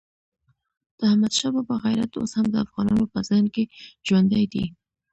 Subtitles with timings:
[0.97, 3.63] د احمدشاه بابا غیرت اوس هم د افغانانو په ذهن کې
[4.07, 4.65] ژوندی دی.